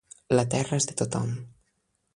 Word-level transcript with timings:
La 0.37 0.45
terra 0.53 0.79
és 0.81 0.89
de 0.93 0.97
tothom. 1.03 1.31